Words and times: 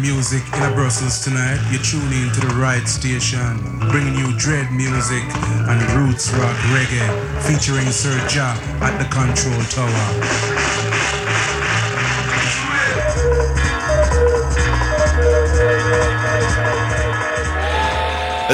music 0.00 0.42
in 0.54 0.62
a 0.62 0.72
Brussels 0.74 1.22
tonight, 1.24 1.58
you're 1.70 1.82
tuning 1.82 2.30
to 2.32 2.40
the 2.40 2.54
right 2.54 2.86
station, 2.86 3.58
bringing 3.90 4.14
you 4.14 4.36
dread 4.38 4.70
music 4.72 5.22
and 5.68 5.80
roots 5.92 6.32
rock 6.34 6.56
reggae, 6.74 7.08
featuring 7.42 7.86
Sir 7.90 8.16
Jah 8.28 8.54
at 8.80 8.96
the 8.98 9.04
control 9.10 9.60
tower. 9.70 10.58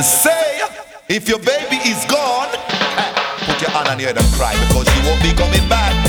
Say, 0.02 0.60
if 1.08 1.28
your 1.28 1.38
baby 1.38 1.76
is 1.88 2.04
gone, 2.06 2.48
eh, 2.52 3.46
put 3.46 3.60
your 3.60 3.70
hand 3.70 3.88
on 3.88 3.98
your 3.98 4.08
head 4.08 4.18
and 4.18 4.34
cry 4.34 4.52
because 4.68 4.88
she 4.92 5.00
won't 5.08 5.22
be 5.22 5.32
coming 5.32 5.66
back. 5.68 6.03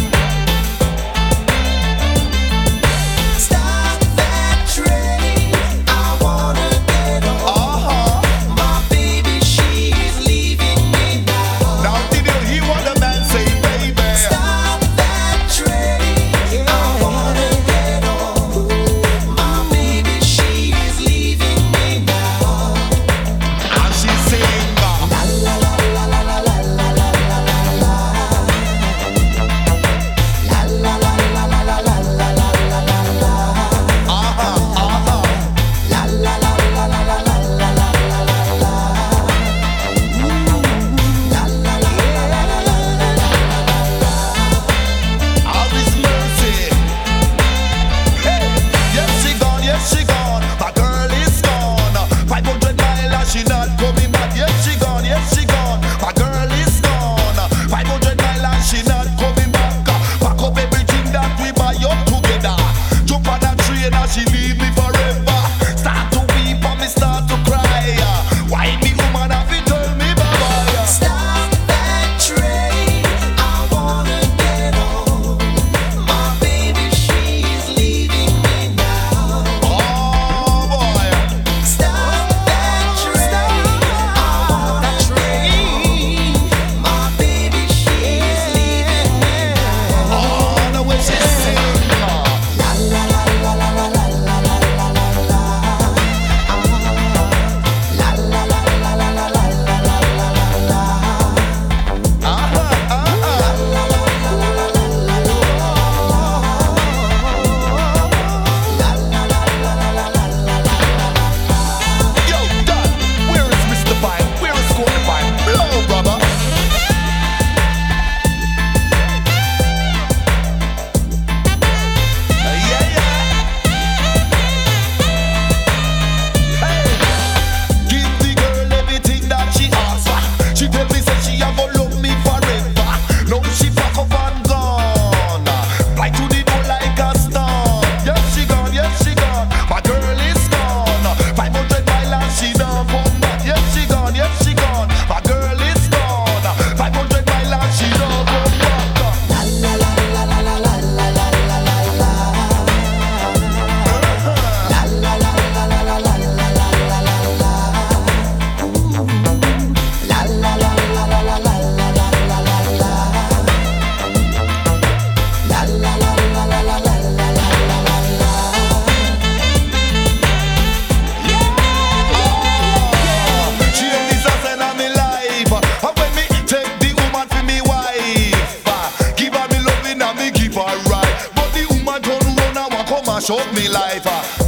show 183.26 183.44
me 183.54 183.68
life. 183.68 184.06
Uh. 184.06 184.45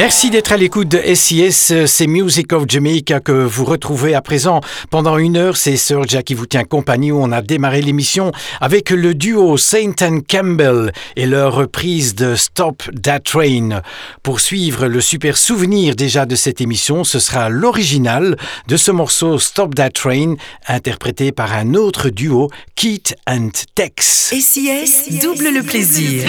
Merci 0.00 0.30
d'être 0.30 0.52
à 0.52 0.56
l'écoute 0.56 0.88
de 0.88 1.14
SIS, 1.14 1.84
c'est 1.84 2.06
Music 2.06 2.54
of 2.54 2.64
Jamaica 2.66 3.20
que 3.20 3.32
vous 3.32 3.66
retrouvez 3.66 4.14
à 4.14 4.22
présent 4.22 4.62
pendant 4.88 5.18
une 5.18 5.36
heure. 5.36 5.58
C'est 5.58 5.76
Sir 5.76 6.04
Jack 6.08 6.24
qui 6.24 6.32
vous 6.32 6.46
tient 6.46 6.64
compagnie 6.64 7.12
où 7.12 7.22
on 7.22 7.30
a 7.32 7.42
démarré 7.42 7.82
l'émission 7.82 8.32
avec 8.62 8.88
le 8.88 9.12
duo 9.12 9.58
Saint 9.58 9.92
Campbell 10.26 10.92
et 11.16 11.26
leur 11.26 11.54
reprise 11.54 12.14
de 12.14 12.34
Stop 12.34 12.82
That 13.02 13.20
Train. 13.20 13.82
Pour 14.22 14.40
suivre 14.40 14.86
le 14.86 15.02
super 15.02 15.36
souvenir 15.36 15.94
déjà 15.96 16.24
de 16.24 16.34
cette 16.34 16.62
émission, 16.62 17.04
ce 17.04 17.18
sera 17.18 17.50
l'original 17.50 18.38
de 18.68 18.76
ce 18.78 18.92
morceau 18.92 19.38
Stop 19.38 19.74
That 19.74 19.90
Train 19.90 20.36
interprété 20.66 21.30
par 21.30 21.52
un 21.52 21.74
autre 21.74 22.08
duo, 22.08 22.48
Keith 22.74 23.14
and 23.28 23.50
Tex. 23.74 24.32
SIS, 24.32 25.20
double 25.20 25.50
le 25.52 25.62
plaisir. 25.62 26.24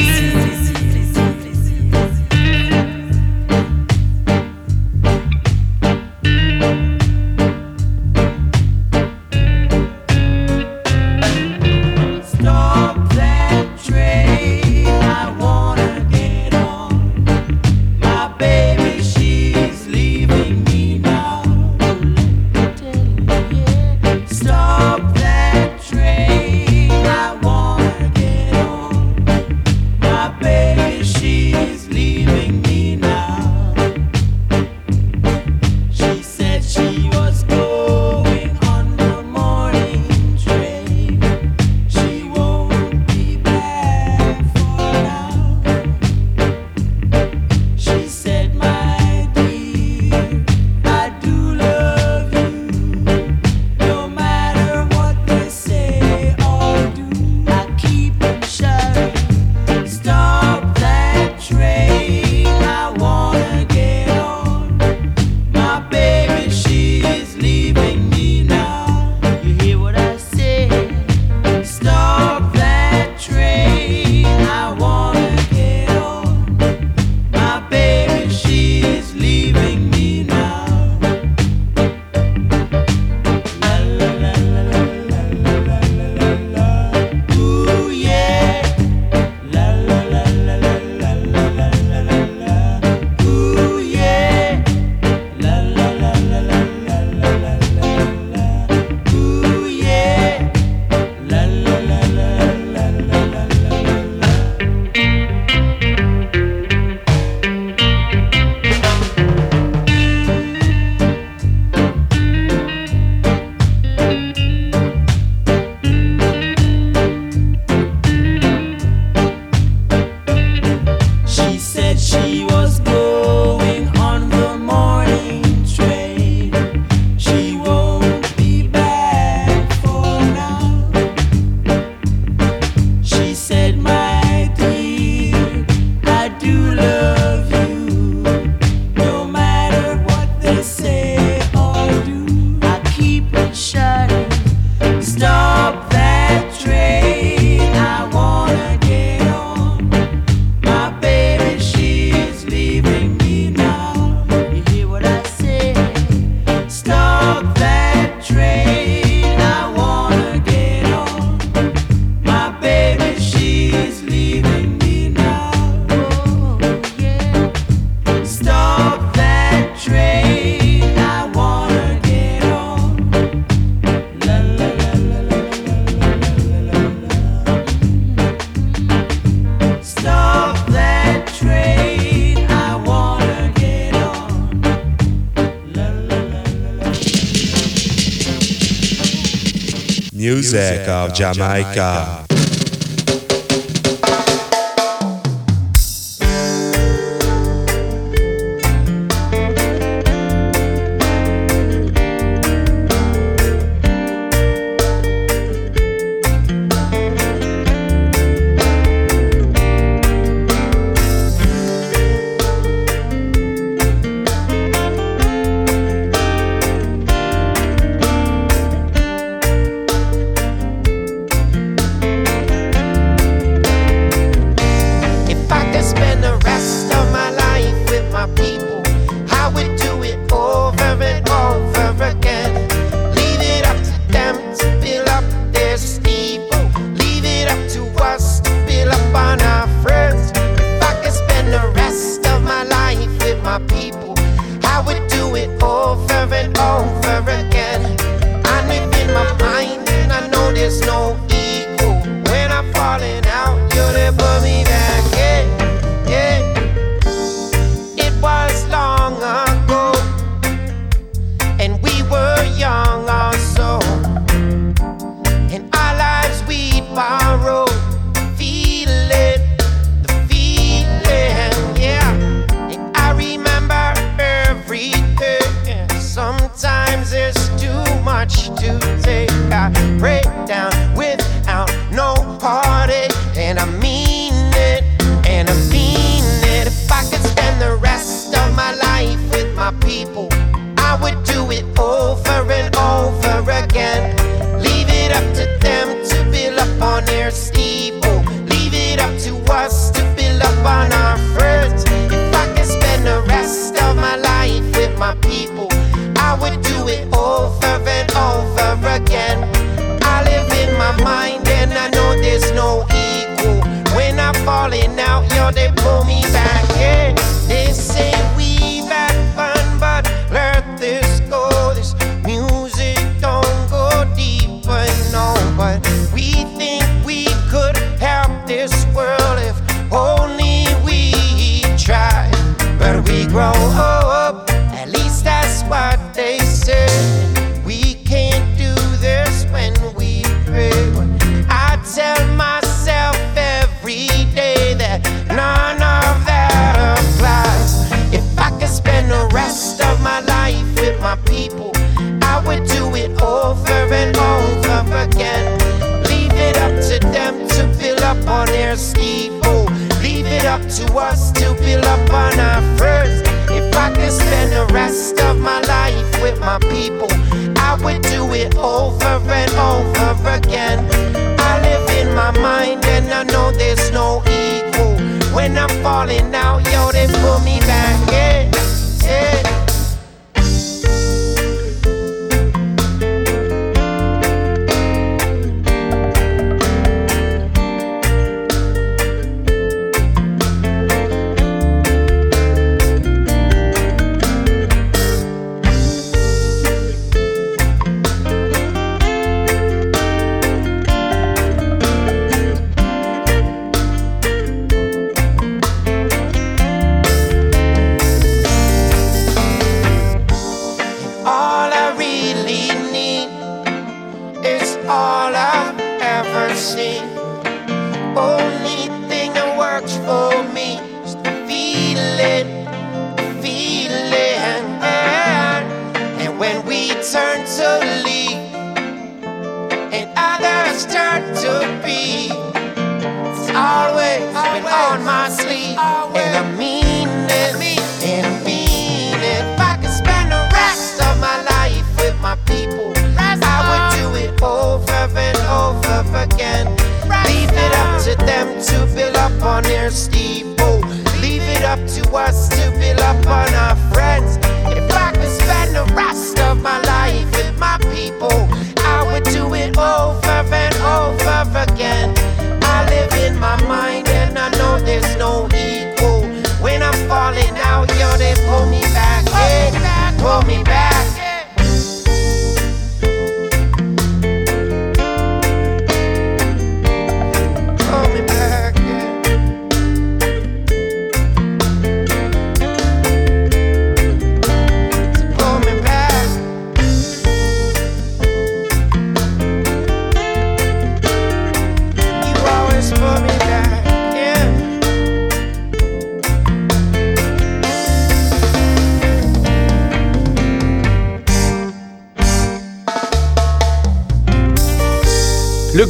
Of 191.11 191.35
Jamaica. 191.35 192.20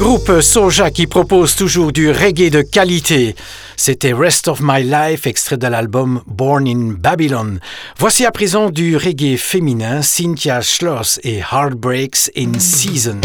Groupe 0.02 0.42
Soja 0.42 0.90
qui 0.90 1.06
propose 1.06 1.56
toujours 1.56 1.92
du 1.92 2.10
reggae 2.10 2.50
de 2.50 2.64
qualité. 2.64 3.36
C'était 3.78 4.14
Rest 4.14 4.48
of 4.48 4.60
My 4.60 4.82
Life, 4.82 5.28
extrait 5.28 5.58
de 5.58 5.68
l'album 5.68 6.24
Born 6.26 6.68
in 6.68 6.96
Babylon. 6.98 7.60
Voici 8.00 8.26
à 8.26 8.32
présent 8.32 8.72
du 8.72 8.98
reggae 8.98 9.38
féminin, 9.38 10.02
Cynthia 10.02 10.62
Schloss 10.62 11.20
et 11.24 11.42
Heartbreaks 11.52 12.32
in 12.36 12.58
Season. 12.58 13.22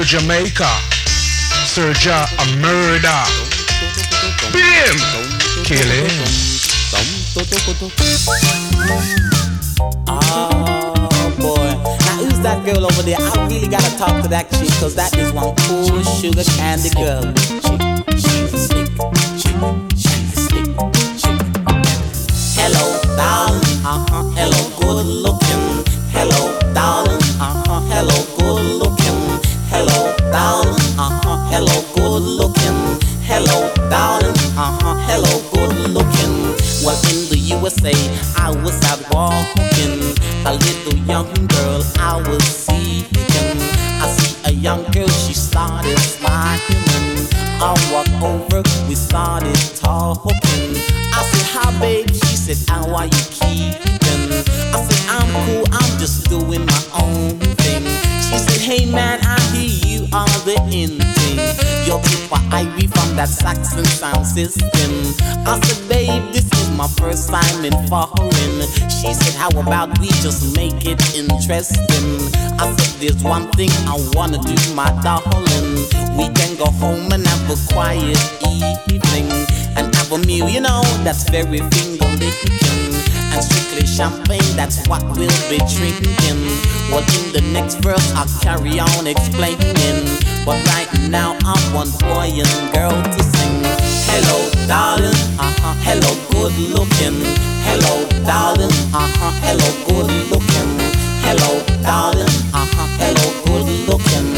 To 0.00 0.06
Jamaica. 0.06 0.68
Serja 1.68 2.24
a 2.40 2.56
murder. 2.56 3.20
Bim! 4.50 4.96
Kill 5.64 5.90
him. 5.92 6.08
Oh 10.08 11.34
boy. 11.38 11.68
Now 12.06 12.16
who's 12.16 12.40
that 12.40 12.64
girl 12.64 12.86
over 12.86 13.02
there? 13.02 13.18
I 13.20 13.46
really 13.46 13.68
gotta 13.68 13.94
talk 13.98 14.22
to 14.22 14.28
that 14.28 14.50
chick, 14.50 14.70
cause 14.80 14.94
that 14.94 15.14
is 15.18 15.32
one 15.32 15.54
cool 15.68 16.02
sugar 16.02 16.44
candy 16.56 16.90
girl. 16.90 17.34
Hello, 22.56 23.00
darling. 23.16 23.62
Uh-huh. 23.84 24.22
Hello, 24.34 24.60
good 24.80 25.06
looking. 25.06 25.84
Hello, 26.16 26.58
darling. 26.72 27.18
Good 27.18 27.36
looking. 27.36 27.90
Hello, 27.92 28.29
darling. 30.30 30.74
Uh 30.98 31.20
huh. 31.22 31.38
Hello, 31.50 31.76
good 31.94 32.22
looking. 32.22 32.80
Hello, 33.22 33.72
darling. 33.90 34.36
Uh 34.56 34.78
huh. 34.80 34.94
Hello, 35.08 35.32
good 35.52 35.90
looking. 35.90 36.34
Well, 36.84 36.98
in 37.10 37.28
the 37.30 37.38
USA, 37.58 37.92
I 38.36 38.50
was 38.62 38.76
out 38.90 39.02
walking. 39.12 40.00
A 40.46 40.54
little 40.54 40.98
young 41.06 41.32
girl, 41.46 41.82
I 41.98 42.22
was 42.26 42.42
seeking. 42.42 43.58
I 44.02 44.06
see 44.08 44.50
a 44.50 44.52
young 44.52 44.84
girl, 44.92 45.08
she 45.08 45.34
started 45.34 45.98
smiling. 45.98 47.28
I 47.62 47.76
walked 47.92 48.22
over, 48.22 48.62
we 48.88 48.94
started 48.94 49.54
talking. 49.76 50.99
I 51.20 51.22
said, 51.22 51.46
Hi, 51.52 51.80
babe. 51.80 52.08
She 52.08 52.36
said, 52.36 52.56
How 52.70 52.88
are 52.96 53.04
you 53.04 53.24
keeping? 53.28 54.32
I 54.72 54.80
said, 54.80 55.04
I'm 55.12 55.28
cool, 55.44 55.66
I'm 55.70 55.92
just 56.00 56.30
doing 56.30 56.64
my 56.64 56.82
own 56.96 57.36
thing. 57.60 57.84
She 58.24 58.38
said, 58.40 58.60
Hey 58.64 58.90
man, 58.90 59.20
I 59.22 59.38
hear 59.52 59.68
you 59.84 60.08
are 60.14 60.38
the 60.48 60.56
in 60.72 60.96
thing. 60.96 61.36
Yo, 61.84 62.00
Tippa 62.00 62.40
Irie 62.56 62.88
from 62.88 63.16
that 63.16 63.28
Saxon 63.28 63.84
sound 63.84 64.24
system. 64.24 64.92
I 65.44 65.60
said, 65.60 65.88
babe, 65.90 66.32
this 66.32 66.48
is 66.56 66.70
my 66.70 66.88
first 66.88 67.28
time 67.28 67.64
in 67.66 67.76
foreign. 67.88 68.56
She 68.88 69.12
said, 69.12 69.34
how 69.34 69.50
about 69.60 69.98
we 69.98 70.08
just 70.24 70.56
make 70.56 70.86
it 70.86 71.00
interesting? 71.14 72.08
I 72.56 72.72
said, 72.76 73.00
there's 73.00 73.22
one 73.22 73.50
thing 73.52 73.70
I 73.84 73.96
wanna 74.14 74.38
do, 74.38 74.56
my 74.74 74.88
darling. 75.04 75.84
We 76.16 76.32
can 76.32 76.56
go 76.56 76.70
home 76.80 77.12
and 77.12 77.26
have 77.26 77.50
a 77.50 77.72
quiet 77.72 78.16
evening 78.46 79.59
and 79.76 79.94
have 79.94 80.12
a 80.12 80.18
meal, 80.18 80.48
you 80.48 80.60
know, 80.60 80.82
that's 81.04 81.28
very 81.30 81.58
finger 81.70 82.06
licking 82.18 82.60
and 83.32 83.44
strictly 83.44 83.86
champagne, 83.86 84.56
that's 84.56 84.86
what 84.88 85.02
we'll 85.16 85.30
be 85.48 85.58
drinking. 85.70 86.40
Well, 86.90 87.04
in 87.16 87.32
the 87.32 87.42
next 87.52 87.76
verse, 87.76 88.12
I'll 88.14 88.28
carry 88.42 88.80
on 88.80 89.06
explaining. 89.06 90.04
But 90.44 90.58
right 90.74 90.90
now, 91.08 91.36
I 91.44 91.54
want 91.74 91.92
boy 92.00 92.30
and 92.34 92.72
girl 92.74 92.90
to 92.90 93.22
sing. 93.22 93.62
Hello, 94.10 94.38
darling, 94.66 95.14
uh 95.38 95.54
huh, 95.62 95.74
hello, 95.86 96.10
good 96.30 96.54
looking. 96.74 97.22
Hello, 97.62 98.08
darling, 98.26 98.74
uh 98.92 99.06
huh, 99.18 99.32
hello, 99.44 99.68
good 99.86 100.10
looking. 100.30 100.70
Hello, 101.22 101.62
darling, 101.82 102.34
uh 102.52 102.66
huh, 102.74 102.88
hello, 102.98 103.26
good 103.46 103.68
looking. 103.86 104.28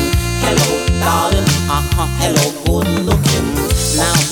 Hello, 0.44 0.68
darling, 1.00 1.48
uh 1.70 1.80
huh, 1.96 2.08
hello, 2.20 2.61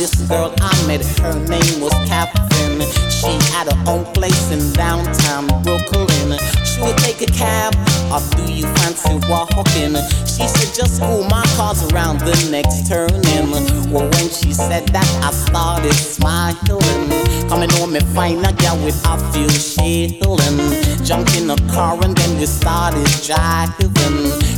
this 0.00 0.14
girl 0.30 0.54
I 0.62 0.72
met, 0.86 1.04
her 1.20 1.34
name 1.44 1.78
was 1.78 1.92
Catherine. 2.08 2.80
She 3.12 3.36
had 3.52 3.70
her 3.70 3.84
own 3.86 4.06
place 4.14 4.50
in 4.50 4.72
downtown 4.72 5.46
Brooklyn. 5.62 6.38
She 6.64 6.80
would 6.80 6.96
take 7.04 7.20
a 7.20 7.26
cab, 7.26 7.74
or 8.08 8.20
do 8.34 8.50
you 8.50 8.64
fancy 8.80 9.20
walking? 9.28 10.00
She 10.24 10.48
said, 10.48 10.72
just 10.74 11.02
cool 11.02 11.24
my 11.24 11.44
car's 11.54 11.84
around 11.92 12.20
the 12.20 12.32
next 12.50 12.88
turning. 12.88 13.92
Well, 13.92 14.08
when 14.08 14.30
she 14.30 14.54
said 14.54 14.88
that, 14.88 15.08
I 15.22 15.32
started 15.32 15.92
smiling. 15.92 17.10
Coming 17.50 17.68
home 17.76 17.94
and 17.94 18.06
find 18.16 18.40
a 18.46 18.54
girl 18.54 18.82
with 18.82 18.96
a 19.04 19.18
few 19.32 19.50
shilling. 19.50 21.04
Jumped 21.04 21.36
in 21.36 21.50
a 21.50 21.56
car 21.74 22.02
and 22.02 22.16
then 22.16 22.38
we 22.38 22.46
started 22.46 23.04
driving. 23.20 23.92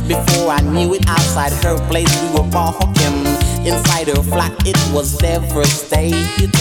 Before 0.07 0.51
I 0.51 0.61
knew 0.61 0.93
it, 0.93 1.05
outside 1.09 1.51
her 1.65 1.77
place 1.89 2.07
we 2.21 2.29
were 2.29 2.47
walking. 2.49 3.32
Inside 3.65 4.07
her 4.09 4.23
flat, 4.23 4.51
it 4.67 4.77
was 4.93 5.17
devastating. 5.17 6.51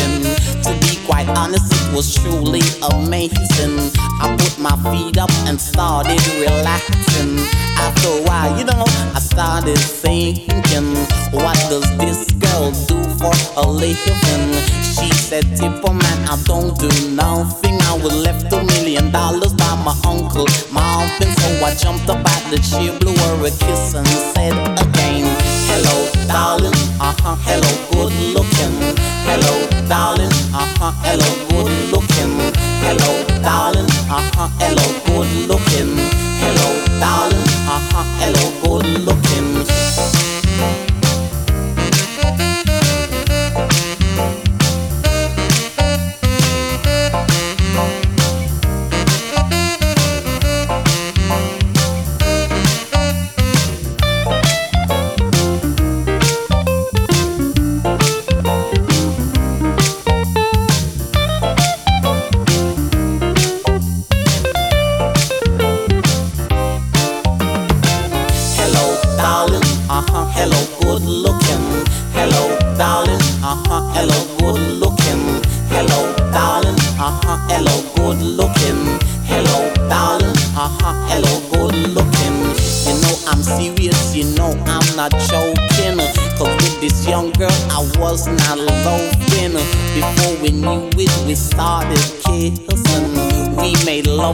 To 0.62 0.73
be 0.81 1.05
quite 1.05 1.29
honest, 1.29 1.73
it 1.73 1.95
was 1.95 2.15
truly 2.15 2.62
amazing. 2.93 3.91
I 4.21 4.37
put 4.38 4.59
my 4.59 4.77
feet 4.91 5.19
up 5.19 5.31
and 5.47 5.61
started 5.61 6.23
relaxing. 6.38 7.38
After 7.77 8.09
a 8.09 8.23
while, 8.23 8.57
you 8.57 8.65
know, 8.65 8.85
I 9.15 9.19
started 9.19 9.79
thinking, 9.79 10.95
what 11.33 11.59
does 11.69 11.87
this 11.99 12.31
girl 12.38 12.71
do 12.87 13.03
for 13.19 13.35
a 13.57 13.67
living? 13.67 14.53
She 14.95 15.11
said, 15.11 15.45
Tippa 15.59 15.91
man, 15.93 16.29
I 16.29 16.41
don't 16.45 16.79
do 16.79 16.88
nothing. 17.11 17.81
I 17.83 17.99
was 18.01 18.15
left 18.15 18.53
a 18.53 18.62
million 18.62 19.11
dollars 19.11 19.53
by 19.55 19.75
my 19.85 19.97
uncle, 20.07 20.47
and 20.47 21.38
so 21.38 21.65
I 21.65 21.75
jumped 21.75 22.09
up 22.09 22.25
at 22.25 22.51
the 22.51 22.59
chair, 22.59 22.97
blew 22.99 23.15
her 23.15 23.47
a 23.47 23.51
kiss 23.51 23.95
and 23.95 24.07
said 24.07 24.53
again, 24.81 25.32
Hello, 25.73 26.05
darling, 26.29 26.77
uh 27.01 27.15
huh, 27.23 27.35
hello, 27.47 27.71
good 27.93 28.13
looking. 28.35 28.77
Hello, 29.25 29.55
darling, 29.89 30.29
uh 30.53 30.69
huh, 30.77 30.93
hello, 31.01 31.31
good 31.49 31.73
looking. 31.91 32.37
Hello, 32.85 33.25
darling, 33.41 33.89
uh 34.11 34.21
huh, 34.37 34.49
hello, 34.61 34.85
good 35.07 35.49
looking. 35.49 35.97
Hello, 36.45 36.69
darling, 37.01 37.49
uh 37.65 37.81
huh, 37.89 38.05
hello, 38.21 38.45
good 38.61 38.85
looking. 39.07 40.91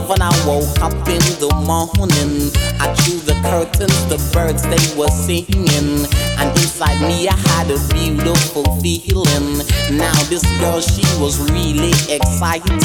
When 0.09 0.23
I 0.23 0.33
woke 0.47 0.81
up 0.81 0.91
in 1.07 1.21
the 1.37 1.53
morning. 1.69 2.49
I 2.81 2.89
drew 3.05 3.19
the 3.21 3.37
curtains, 3.45 3.93
the 4.09 4.17
birds 4.33 4.63
they 4.63 4.81
were 4.97 5.13
singing. 5.13 6.09
And 6.41 6.49
inside 6.57 6.99
me 6.99 7.29
I 7.29 7.37
had 7.53 7.69
a 7.69 7.77
beautiful 7.93 8.65
feeling. 8.81 9.61
Now 9.95 10.17
this 10.25 10.41
girl, 10.57 10.81
she 10.81 11.05
was 11.21 11.37
really 11.51 11.93
exciting. 12.09 12.81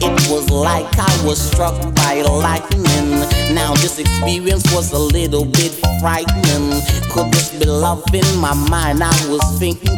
It 0.00 0.30
was 0.32 0.48
like 0.48 0.88
I 0.98 1.12
was 1.26 1.38
struck 1.38 1.76
by 1.94 2.22
lightning. 2.22 3.10
Now 3.54 3.74
this 3.74 3.98
experience 3.98 4.64
was 4.72 4.92
a 4.92 4.98
little 4.98 5.44
bit 5.44 5.85
frightening. 6.00 6.80
Could 7.10 7.32
this 7.32 7.50
be 7.58 7.66
love 7.66 8.04
in 8.12 8.26
my 8.38 8.54
mind? 8.54 9.02
I 9.02 9.14
was 9.28 9.42
thinking. 9.58 9.96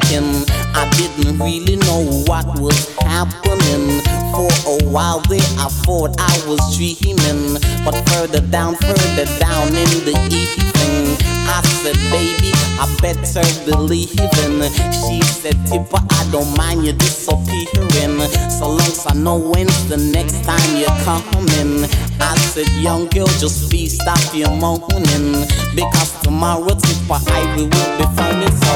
I 0.74 0.88
didn't 0.96 1.38
really 1.38 1.76
know 1.76 2.04
what 2.26 2.46
was 2.60 2.94
happening. 2.98 4.00
For 4.34 4.50
a 4.70 4.84
while 4.88 5.20
there, 5.28 5.40
I 5.58 5.68
thought 5.84 6.14
I 6.18 6.34
was 6.46 6.60
dreaming. 6.76 7.58
But 7.84 7.96
further 8.10 8.40
down, 8.40 8.76
further 8.76 9.26
down 9.38 9.68
in 9.68 9.90
the 10.06 10.14
evening, 10.30 11.27
I 11.58 11.62
said, 11.82 11.96
baby, 12.14 12.52
I 12.78 12.86
better 13.02 13.42
believe 13.66 14.14
in. 14.46 14.62
She 14.94 15.20
said, 15.26 15.56
Tippa, 15.66 15.98
I 15.98 16.30
don't 16.30 16.56
mind 16.56 16.86
you 16.86 16.92
disappearing. 16.92 18.20
So 18.48 18.68
long 18.68 18.80
as 18.94 19.04
I 19.08 19.14
know 19.14 19.36
when's 19.36 19.88
the 19.88 19.96
next 19.96 20.44
time 20.44 20.76
you're 20.78 20.86
coming. 21.02 21.82
I 22.20 22.36
said, 22.54 22.68
young 22.78 23.08
girl, 23.08 23.26
just 23.42 23.68
please 23.70 23.94
stop 24.00 24.20
your 24.32 24.50
moaning. 24.54 25.34
Because 25.74 26.14
tomorrow, 26.22 26.78
Tippa, 26.78 27.18
I 27.26 27.42
will 27.56 27.66
be 27.66 28.06
phoning. 28.14 28.54
So 28.62 28.74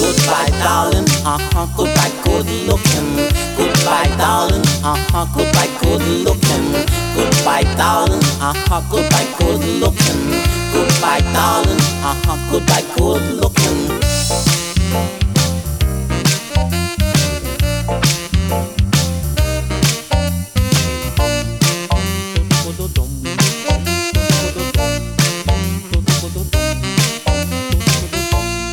goodbye, 0.00 0.48
darling. 0.64 1.04
Uh 1.28 1.36
huh. 1.52 1.66
Goodbye, 1.76 2.14
good 2.24 2.48
looking. 2.64 3.20
Goodbye, 3.52 4.08
darling. 4.16 4.64
Uh 4.80 4.96
huh. 5.12 5.26
Goodbye, 5.36 5.68
good 5.82 6.00
looking. 6.24 6.72
Goodbye, 7.12 7.68
darling. 7.76 8.24
Uh 8.40 8.54
huh. 8.64 8.80
Goodbye, 8.90 9.28
good 9.36 9.60
looking. 9.78 10.63
good 10.74 11.00
like 11.00 11.22
darling, 11.32 11.78
uh 12.02 12.14
huh, 12.24 12.50
good 12.50 12.68
like 12.68 12.88
good 12.96 13.22
looking. 13.40 15.23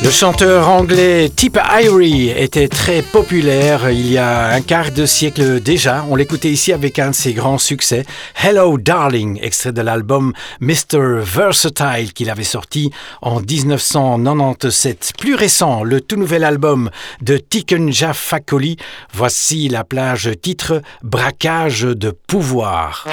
Le 0.02 0.10
chanteur 0.10 0.68
anglais 0.68 1.30
Tip 1.34 1.56
Irie 1.80 2.30
était 2.30 2.66
très 2.66 3.02
populaire 3.02 3.88
il 3.88 4.10
y 4.10 4.18
a 4.18 4.48
un 4.48 4.60
quart 4.60 4.90
de 4.90 5.06
siècle 5.06 5.60
déjà. 5.60 6.04
On 6.10 6.16
l'écoutait 6.16 6.50
ici 6.50 6.72
avec 6.72 6.98
un 6.98 7.10
de 7.10 7.14
ses 7.14 7.32
grands 7.34 7.58
succès, 7.58 8.04
Hello 8.34 8.78
Darling, 8.78 9.38
extrait 9.40 9.72
de 9.72 9.80
l'album 9.80 10.32
Mr. 10.60 11.20
Versatile 11.20 12.12
qu'il 12.14 12.30
avait 12.30 12.42
sorti 12.42 12.90
en 13.20 13.40
1997. 13.40 15.12
Plus 15.18 15.36
récent, 15.36 15.84
le 15.84 16.00
tout 16.00 16.16
nouvel 16.16 16.42
album 16.42 16.90
de 17.20 17.36
Tikenja 17.36 18.12
Fakoli. 18.12 18.78
Voici 19.14 19.68
la 19.68 19.84
plage 19.84 20.30
titre 20.42 20.82
Braquage 21.04 21.82
de 21.82 22.10
pouvoir. 22.10 23.06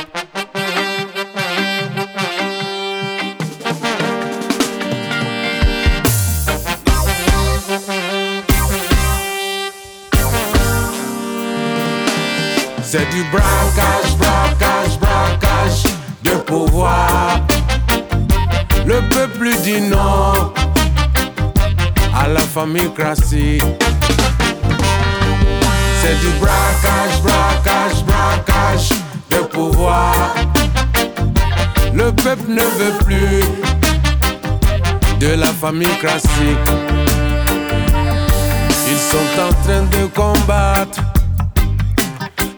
C'est 12.92 13.08
du 13.12 13.24
braquage, 13.26 14.18
braquage, 14.18 14.98
braquage 15.00 15.84
de 16.24 16.32
pouvoir. 16.32 17.40
Le 18.84 19.08
peuple 19.10 19.56
du 19.62 19.80
Nord, 19.82 20.56
à 22.16 22.28
la 22.28 22.40
famille 22.40 22.92
classique. 22.92 23.64
C'est 26.02 26.20
du 26.20 26.32
braquage, 26.40 27.22
braquage, 27.22 28.04
braquage 28.06 28.90
de 29.30 29.38
pouvoir. 29.38 30.34
Le 31.94 32.12
peuple 32.12 32.50
ne 32.50 32.64
veut 32.64 32.98
plus 33.06 33.44
de 35.20 35.36
la 35.36 35.54
famille 35.54 35.96
classique. 36.00 36.70
Ils 38.88 38.98
sont 38.98 39.42
en 39.44 39.54
train 39.64 39.84
de 39.84 40.08
combattre 40.08 41.04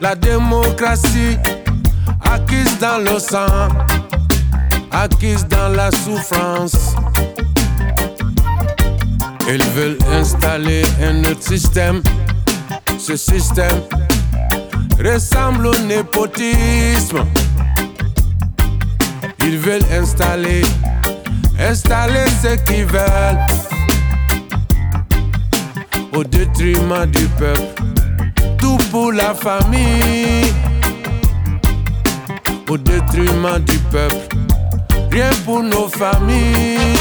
la 0.02 0.16
démocratie 0.16 1.38
acquise 2.20 2.76
dans 2.80 2.98
le 2.98 3.20
sang, 3.20 3.68
acquise 4.90 5.46
dans 5.46 5.68
la 5.68 5.92
souffrance. 5.92 6.96
Ils 9.48 9.64
veulent 9.76 9.98
installer 10.12 10.82
un 11.00 11.24
autre 11.24 11.42
système. 11.42 12.02
Ce 12.98 13.16
système 13.16 13.80
ressemble 15.04 15.68
au 15.68 15.78
népotisme. 15.78 17.24
Ils 19.38 19.58
veulent 19.58 19.86
installer, 19.92 20.62
installer 21.60 22.24
ce 22.42 22.56
qu'ils 22.64 22.86
veulent 22.86 23.38
au 26.12 26.24
détriment 26.24 27.06
du 27.06 27.24
peuple. 27.38 27.82
Tout 28.62 28.78
pour 28.92 29.10
la 29.10 29.34
famille, 29.34 30.54
au 32.70 32.78
détriment 32.78 33.58
du 33.58 33.76
peuple. 33.90 34.36
Rien 35.10 35.30
pour 35.44 35.64
nos 35.64 35.88
familles. 35.88 36.96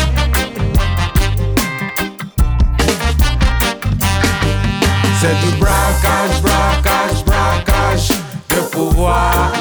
C'est 5.20 5.40
du 5.46 5.52
braquage, 5.60 6.42
braquage, 6.42 7.24
braquage 7.26 8.08
de 8.50 8.62
pouvoir. 8.72 9.52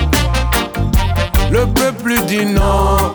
Le 1.53 1.67
peuple 1.67 2.15
dit 2.27 2.47
non 2.47 3.15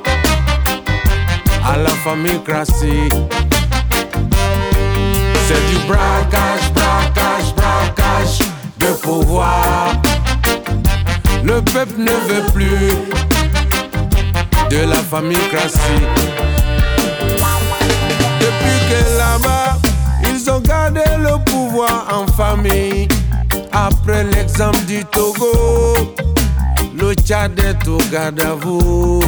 à 1.67 1.75
la 1.77 1.89
famille 1.89 2.39
classique. 2.43 3.15
C'est 5.47 5.65
du 5.71 5.77
braquage, 5.87 6.71
braquage, 6.71 7.55
braquage 7.55 8.39
de 8.85 8.93
pouvoir. 8.93 9.93
Le 11.43 11.61
peuple 11.61 11.95
ne 11.97 12.11
veut 12.11 12.45
plus 12.53 12.89
de 14.69 14.85
la 14.85 14.97
famille 14.97 15.47
classique. 15.49 15.81
Depuis 18.39 18.79
que 18.89 19.17
là-bas, 19.17 19.77
ils 20.23 20.49
ont 20.49 20.59
gardé 20.59 21.01
le 21.17 21.43
pouvoir 21.45 22.05
en 22.11 22.27
famille. 22.31 23.07
Après 23.71 24.23
l'exemple 24.23 24.85
du 24.85 25.03
Togo, 25.05 26.15
le 26.99 27.13
Tchad 27.13 27.59
est 27.59 27.87
au 27.87 27.97
garde 28.11 28.39
à 28.41 28.53
vous. 28.53 29.21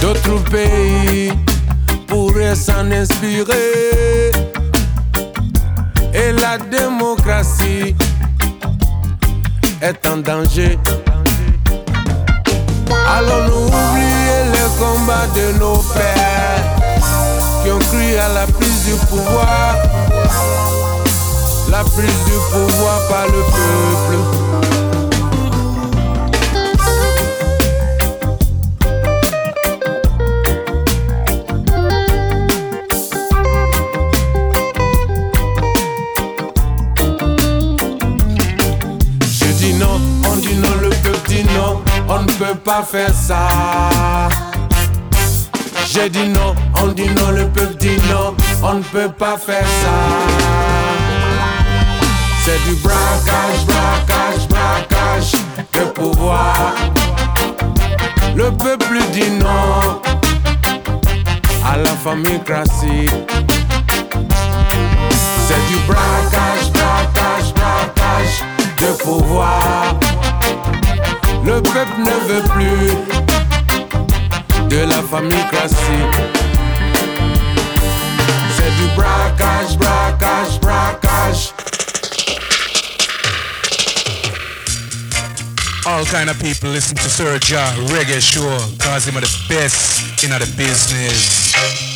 D'autres 0.00 0.42
pays 0.50 1.32
pourraient 2.06 2.56
s'en 2.56 2.90
inspirer. 2.90 4.32
Et 6.14 6.32
la 6.32 6.58
démocratie 6.58 7.94
est 9.80 10.06
en 10.06 10.18
danger. 10.18 10.78
Allons-nous 13.08 13.66
oublier 13.66 14.38
les 14.52 14.68
combats 14.78 15.26
de 15.34 15.58
nos 15.58 15.78
pères 15.94 16.62
qui 17.62 17.70
ont 17.70 17.78
cru 17.78 18.16
à 18.16 18.28
la 18.28 18.46
prise 18.46 18.84
du 18.84 18.92
pouvoir, 19.06 19.76
la 21.70 21.82
prise 21.84 22.24
du 22.26 22.38
pouvoir 22.52 23.08
par 23.08 23.26
le 23.26 23.42
peuple. 23.54 24.71
Faire 42.80 43.12
ça. 43.12 43.48
J'ai 45.84 46.08
dit 46.08 46.28
non, 46.28 46.54
on 46.82 46.86
dit 46.88 47.08
non, 47.08 47.30
le 47.30 47.46
peuple 47.48 47.76
dit 47.76 47.98
non, 48.08 48.34
on 48.62 48.74
ne 48.74 48.82
peut 48.82 49.10
pas 49.10 49.36
faire 49.36 49.66
ça. 49.66 49.90
C'est 52.42 52.62
du 52.64 52.74
braquage, 52.76 53.66
braquage, 53.66 54.48
braquage 54.48 55.32
de 55.74 55.80
pouvoir. 55.90 56.72
Le 58.34 58.50
peuple 58.52 58.98
dit 59.12 59.30
non 59.32 60.00
à 61.64 61.76
la 61.76 61.92
famille 61.92 62.40
classique. 62.40 63.10
C'est 65.46 65.66
du 65.68 65.76
braquage, 65.86 66.72
braquage, 66.72 67.52
braquage 67.54 68.42
de 68.78 69.02
pouvoir. 69.02 69.94
Le 71.44 71.60
peuple 71.60 71.98
ne 71.98 72.12
veut 72.28 72.42
plus 72.54 72.94
de 74.68 74.84
la 74.84 75.02
famille 75.02 75.44
classique. 75.50 76.16
C'est 78.56 78.70
du 78.76 78.86
braquage, 78.94 79.76
braquage, 79.76 80.60
braquage. 80.60 81.52
All 85.84 86.04
kind 86.06 86.30
of 86.30 86.38
people 86.38 86.70
listen 86.70 86.96
to 86.96 87.08
Sir 87.08 87.38
Jah 87.40 87.74
Reggae 87.88 88.20
Show 88.20 88.56
cause 88.78 89.04
him 89.04 89.14
the 89.14 89.28
best 89.48 90.22
in 90.22 90.30
the 90.30 90.46
business. 90.56 91.91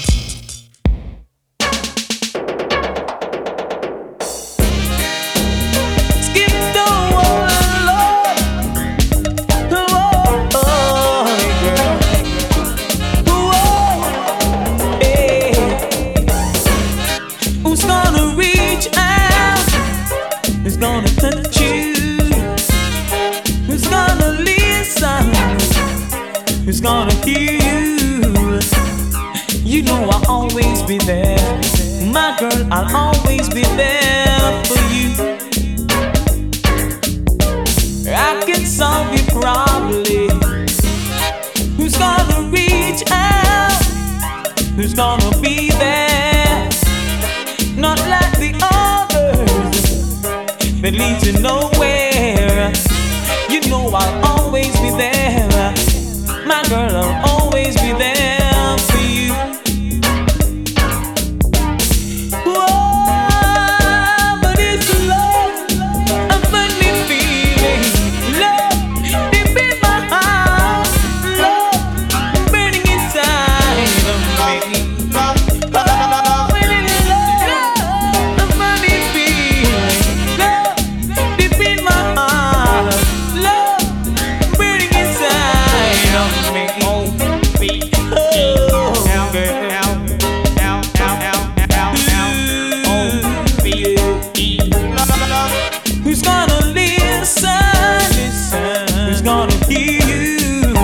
gonna 99.48 99.66
hear 99.66 100.00
you? 100.02 100.74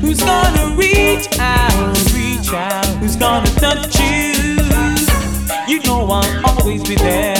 Who's 0.00 0.22
gonna 0.22 0.74
reach 0.76 1.28
out? 1.38 1.96
Reach 2.14 2.52
out. 2.52 2.86
Who's 2.98 3.16
gonna 3.16 3.50
touch 3.56 3.98
you? 4.00 4.56
You 5.66 5.82
know 5.84 6.08
I'll 6.10 6.58
always 6.58 6.82
be 6.88 6.94
there. 6.96 7.36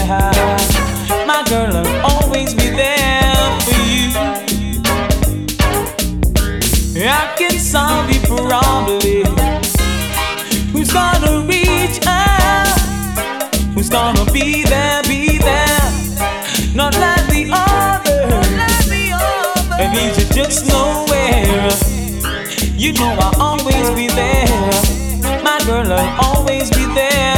My 1.27 1.43
girl, 1.49 1.77
I'll 1.77 2.23
always 2.23 2.55
be 2.55 2.71
there 2.71 3.61
for 3.61 3.81
you. 3.89 4.13
I 7.01 7.35
can 7.37 7.59
solve 7.59 8.11
your 8.11 8.23
problem. 8.49 9.37
Who's 10.73 10.93
gonna 10.93 11.47
reach 11.47 12.07
out? 12.07 12.79
Who's 13.75 13.89
gonna 13.89 14.25
be 14.33 14.65
there? 14.65 15.03
Be 15.05 15.39
there. 15.39 15.58
Leaves 19.95 20.19
you 20.19 20.29
just 20.35 20.67
nowhere. 20.67 21.71
You 22.77 22.93
know 22.93 23.17
I'll 23.21 23.41
always 23.41 23.91
be 23.91 24.07
there. 24.09 25.43
My 25.43 25.59
girl, 25.67 25.93
I'll 25.93 26.37
always 26.37 26.71
be 26.71 26.85
there 26.95 27.38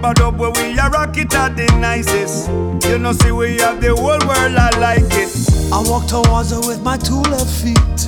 Rubber 0.00 0.14
dub 0.14 0.38
where 0.38 0.50
we 0.52 0.78
a 0.78 0.88
rock 0.90 1.16
it 1.16 1.34
are 1.34 1.50
the 1.50 1.66
nicest. 1.80 2.48
You 2.88 2.98
know 2.98 3.10
see 3.10 3.32
we 3.32 3.56
have 3.56 3.80
the 3.80 3.96
whole 3.96 4.22
world 4.28 4.54
I 4.54 4.70
like 4.78 5.10
it. 5.10 5.28
I 5.72 5.82
walk 5.90 6.06
towards 6.06 6.52
her 6.52 6.60
with 6.60 6.80
my 6.82 6.96
two 6.96 7.20
left 7.22 7.50
feet. 7.50 7.98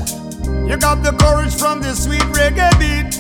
You 0.71 0.77
got 0.77 1.03
the 1.03 1.11
courage 1.19 1.53
from 1.53 1.81
the 1.81 1.93
sweet 1.95 2.23
reggae 2.39 2.71
beat. 2.79 3.19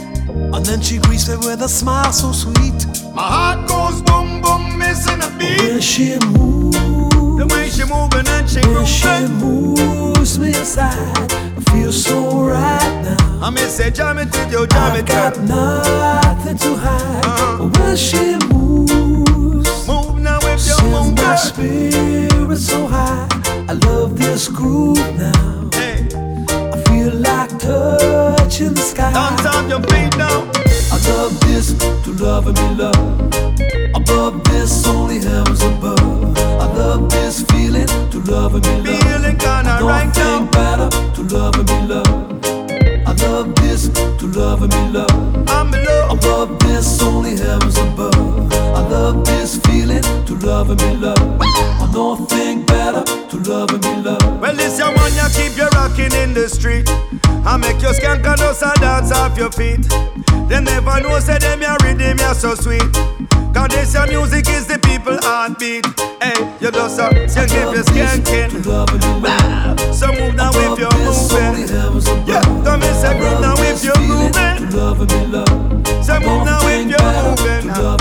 And 0.54 0.64
then 0.64 0.80
she 0.80 0.98
greets 0.98 1.28
me 1.28 1.38
with 1.38 1.62
a 1.62 1.68
smile 1.68 2.12
so 2.12 2.30
sweet. 2.30 2.86
My 3.12 3.26
heart 3.26 3.68
goes 3.68 4.02
boom 4.02 4.40
boom, 4.40 4.78
missing 4.78 5.20
a 5.20 5.30
beat. 5.36 5.60
When 5.62 5.80
she 5.80 6.16
moves, 6.28 6.99
she 7.80 7.92
moving 7.92 8.28
and 8.28 8.48
she 8.48 8.60
when 8.68 8.84
she 8.84 9.02
grooving. 9.02 9.38
moves 9.38 10.38
me 10.38 10.48
inside, 10.48 11.32
I 11.32 11.60
feel 11.70 11.92
so 11.92 12.46
right 12.46 13.02
now. 13.02 13.46
I 13.46 13.50
may 13.50 13.68
say 13.68 13.90
jam 13.90 14.18
it 14.18 14.32
till 14.32 14.50
you 14.50 14.66
jam 14.66 14.96
it 14.96 15.06
got 15.06 15.38
nothing 15.40 16.58
to 16.58 16.76
hide. 16.76 17.24
Uh-huh. 17.24 17.68
But 17.68 17.78
when 17.78 17.96
she 17.96 18.36
moves, 18.52 19.86
Move 19.88 20.20
now 20.20 20.38
if 20.42 20.60
you 20.66 20.74
sends 20.74 20.92
move 20.92 21.16
my 21.16 21.36
spirit 21.36 22.58
so 22.58 22.86
high. 22.86 23.26
I 23.68 23.72
love 23.72 24.18
this 24.18 24.48
groove 24.48 24.98
now. 25.16 25.70
Hey, 25.72 26.06
I 26.74 26.76
feel 26.86 27.14
like 27.14 27.50
touching 27.58 28.74
the 28.74 28.82
sky. 28.82 29.12
dance 29.12 29.46
on 29.46 29.68
your 29.70 29.80
feet 29.90 30.16
now. 30.16 30.50
I 30.92 30.98
love 31.08 31.40
this 31.40 31.72
to 32.04 32.12
love 32.24 32.46
and 32.46 32.56
be 32.56 32.82
loved. 32.82 33.34
Above 33.94 34.44
this, 34.44 34.86
only 34.86 35.18
heaven's 35.18 35.62
above. 35.62 36.36
I 36.38 36.66
love 36.74 37.10
this 37.10 37.42
feeling 37.70 38.10
to 38.10 38.18
love 38.32 38.54
and 38.54 38.62
be 38.62 38.70
loved. 38.70 39.02
Feeling 39.04 39.38
kinda 39.38 39.78
right 39.82 40.10
now. 40.16 40.44
better 40.46 40.88
to 41.14 41.22
love 41.34 41.54
and 41.54 41.66
be 41.66 41.94
loved. 41.94 42.39
I 43.80 43.86
love 43.86 43.94
this 43.94 44.20
to 44.20 44.26
love 44.26 44.62
and 44.62 44.70
be 44.70 44.98
loved. 44.98 45.50
I'm 45.50 45.72
in 45.72 45.84
love. 45.84 46.18
Above 46.18 46.58
this, 46.60 47.02
only 47.02 47.36
heaven's 47.36 47.78
above. 47.78 48.52
I 48.52 48.86
love 48.88 49.24
this 49.24 49.58
feeling 49.60 50.02
to 50.26 50.34
love 50.46 50.70
and 50.70 50.78
be 50.78 50.96
loved. 50.96 51.22
I 51.40 51.90
don't 51.92 52.28
think 52.28 52.66
better 52.66 53.04
to 53.04 53.36
love 53.38 53.70
and 53.70 53.80
be 53.82 53.96
loved. 54.02 54.40
Well, 54.40 54.54
this 54.54 54.78
your 54.78 54.92
one 54.94 55.12
you 55.14 55.26
keep 55.32 55.56
you 55.56 55.68
rocking 55.68 56.12
in 56.12 56.34
the 56.34 56.48
street. 56.48 56.88
I 57.44 57.56
make 57.56 57.80
your 57.80 57.92
skank 57.92 58.26
and 58.26 58.40
us 58.42 58.60
a 58.62 58.72
dance 58.80 59.12
off 59.12 59.38
your 59.38 59.50
feet. 59.50 59.88
They 60.48 60.60
never 60.60 61.00
know 61.00 61.18
say 61.20 61.38
them 61.38 61.62
your 61.62 61.76
rhythm 61.82 62.18
you 62.18 62.34
so 62.34 62.54
sweet. 62.54 62.92
Cause 63.54 63.68
this 63.70 63.94
your 63.94 64.06
music 64.06 64.48
is 64.48 64.66
the 64.66 64.78
people 64.78 65.16
heartbeat. 65.22 65.86
Hey, 66.22 66.36
you 66.60 66.70
just 66.70 66.98
a 66.98 67.08
skank 67.26 67.50
if 67.50 67.74
you're 67.74 67.84
skanking. 67.84 68.66
love 68.66 68.90
and 68.92 69.22
be. 69.22 69.94
So 69.94 70.06
move 70.12 70.34
now 70.34 70.50
if 70.54 70.78
you're 70.78 70.90
this, 70.90 71.32
only 71.32 71.62
moving. 71.62 72.26
Yeah, 72.28 72.42
come 72.64 72.82
and 72.82 72.96
say 72.96 73.18
move 73.18 73.40
now 73.40 73.54
if 73.70 73.84
you're 73.84 74.00
moving. 74.00 74.70
Love 74.70 75.00
and 75.00 75.08
be 75.08 75.26
loved. 75.26 75.86
Say 76.04 76.18
move 76.18 76.44
now 76.44 76.60
if 76.66 76.90
you're 76.90 76.98
moving. 77.22 77.99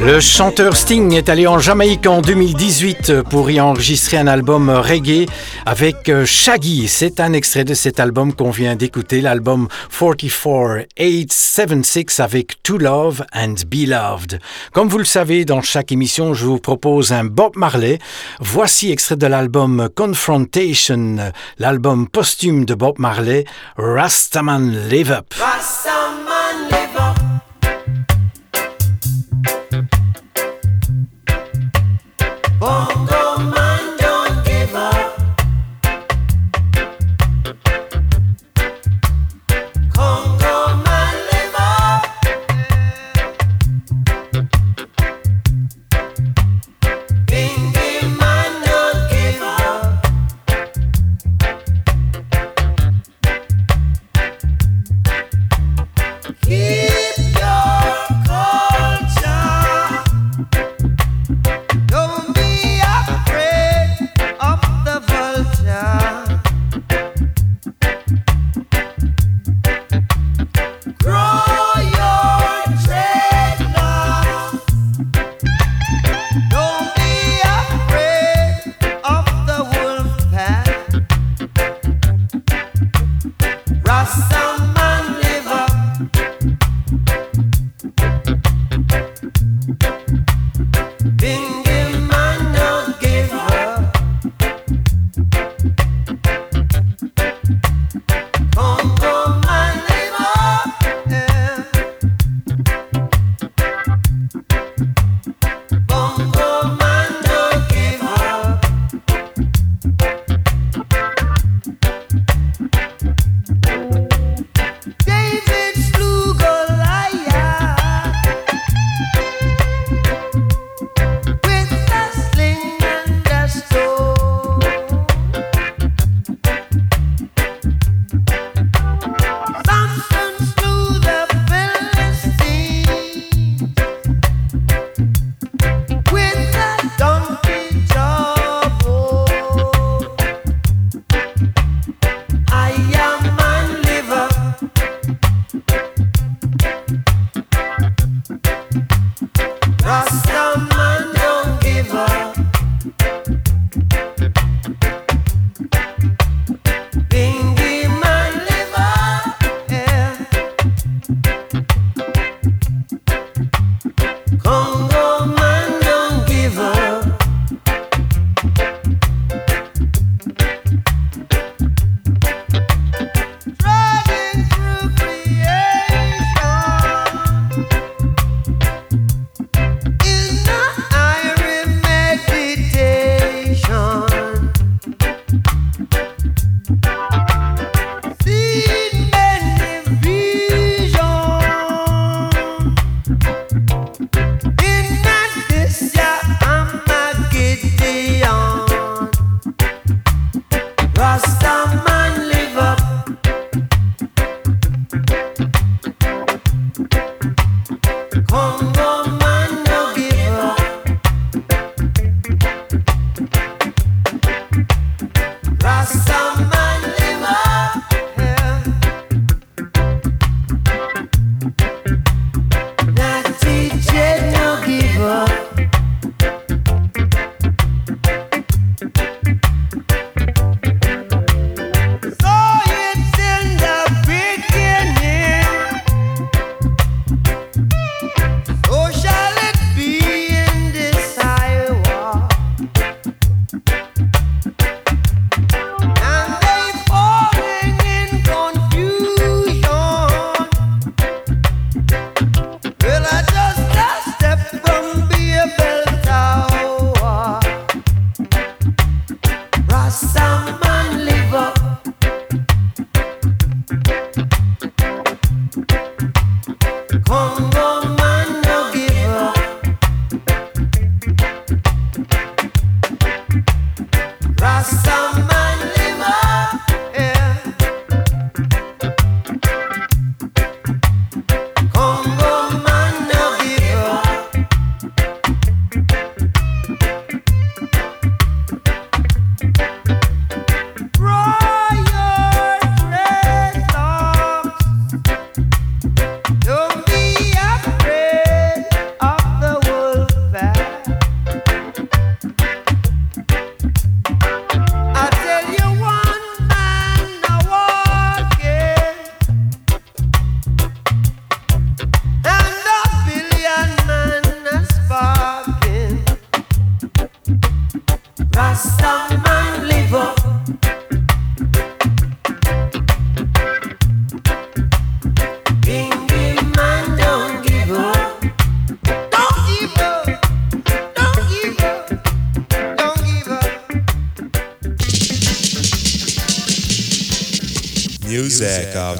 Le 0.00 0.20
chanteur 0.20 0.76
Sting 0.76 1.12
est 1.14 1.28
allé 1.28 1.48
en 1.48 1.58
Jamaïque 1.58 2.06
en 2.06 2.20
2018 2.20 3.22
pour 3.22 3.50
y 3.50 3.60
enregistrer 3.60 4.16
un 4.16 4.28
album 4.28 4.70
reggae 4.70 5.26
avec 5.66 6.08
euh, 6.08 6.24
Shaggy. 6.24 6.86
C'est 6.86 7.18
un 7.18 7.32
extrait 7.32 7.64
de 7.64 7.74
cet 7.74 7.98
album 7.98 8.32
qu'on 8.32 8.50
vient 8.50 8.76
d'écouter, 8.76 9.20
l'album 9.20 9.66
44876 9.90 12.20
avec 12.20 12.62
To 12.62 12.78
Love 12.78 13.24
and 13.34 13.54
Be 13.66 13.88
Loved. 13.88 14.38
Comme 14.72 14.86
vous 14.88 14.98
le 14.98 15.04
savez, 15.04 15.44
dans 15.44 15.62
chaque 15.62 15.90
émission, 15.90 16.32
je 16.32 16.46
vous 16.46 16.60
propose 16.60 17.12
un 17.12 17.24
Bob 17.24 17.56
Marley. 17.56 17.98
Voici 18.38 18.92
extrait 18.92 19.16
de 19.16 19.26
l'album 19.26 19.88
Confrontation, 19.94 21.16
l'album 21.58 22.08
posthume 22.08 22.64
de 22.64 22.74
Bob 22.74 23.00
Marley, 23.00 23.46
Rastaman 23.76 24.88
Live 24.88 25.10
Up. 25.10 25.34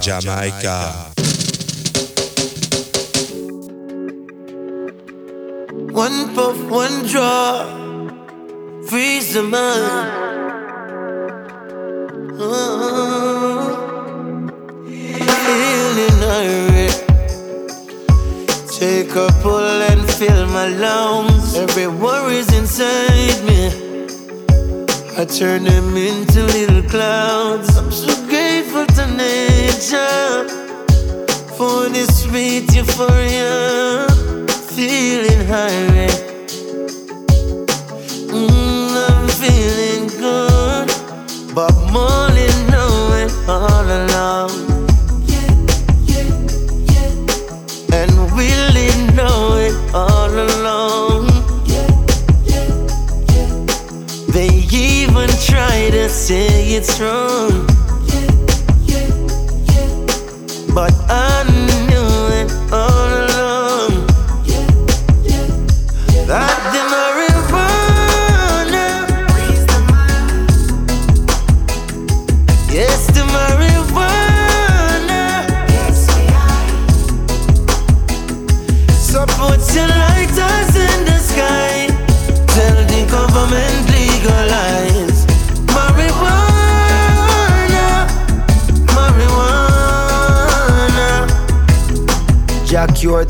Jamaica. 0.00 1.12
One 5.92 6.34
puff, 6.34 6.58
one 6.70 7.06
draw, 7.06 7.64
freeze 8.88 9.34
the 9.34 9.42
mind. 9.42 10.26
Oh. 12.40 13.18
Take 18.78 19.16
a 19.16 19.26
pull 19.42 19.82
and 19.90 20.08
fill 20.08 20.46
my 20.46 20.68
lungs. 20.68 21.56
Every 21.56 21.88
worry's 21.88 22.52
inside 22.56 23.42
me. 23.44 23.66
I 25.16 25.24
turn 25.24 25.64
them 25.64 25.96
into 25.96 26.44
little 26.44 26.88
clouds. 26.88 27.76
I'm 27.76 27.90
so 27.90 28.14
grateful 28.28 28.86
to 28.86 29.06
nature 29.78 30.48
for 31.56 31.88
this 31.88 32.24
sweet 32.24 32.74
euphoria. 32.74 34.08
Feeling 34.74 35.46
high. 35.46 36.08
Mm, 38.34 38.90
I'm 39.08 39.28
feeling 39.42 40.08
good. 40.24 40.88
But 41.54 41.72
more 41.92 42.28
than 42.38 42.54
knowing 42.72 43.30
all 43.46 43.86
along. 44.00 44.50
And 47.92 48.12
really 48.32 48.90
know 49.14 49.58
it 49.66 49.76
all 49.94 50.32
along. 50.48 51.26
They 54.32 54.50
even 54.72 55.28
try 55.46 55.90
to 55.90 56.08
say 56.08 56.74
it's 56.74 56.98
wrong. 57.00 57.67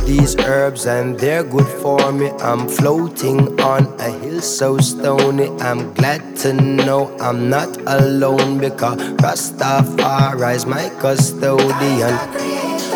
These 0.08 0.34
herbs 0.38 0.86
and 0.86 1.18
they're 1.18 1.44
good 1.44 1.66
for 1.82 2.10
me. 2.12 2.30
I'm 2.40 2.66
floating 2.66 3.60
on 3.60 3.84
a 4.00 4.10
hill 4.10 4.40
so 4.40 4.78
stony. 4.78 5.50
I'm 5.60 5.92
glad 5.92 6.34
to 6.38 6.54
know 6.54 7.14
I'm 7.20 7.50
not 7.50 7.76
alone 7.86 8.56
because 8.56 8.96
Rastafari 9.20 10.54
is 10.56 10.64
my 10.64 10.88
custodian. 10.98 12.14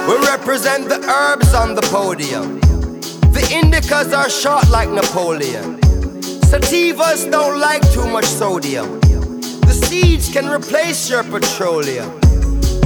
We 0.09 0.15
represent 0.27 0.89
the 0.89 1.01
herbs 1.07 1.53
on 1.53 1.75
the 1.75 1.83
podium. 1.83 2.61
The 3.37 3.45
indicas 3.61 4.17
are 4.17 4.31
short 4.31 4.71
like 4.71 4.89
Napoleon. 4.89 5.79
Sativas 6.51 7.31
don't 7.31 7.61
like 7.61 7.83
too 7.93 8.07
much 8.07 8.25
sodium. 8.25 9.01
The 9.69 9.75
seeds 9.85 10.33
can 10.33 10.49
replace 10.49 11.11
your 11.11 11.25
petroleum. 11.25 12.09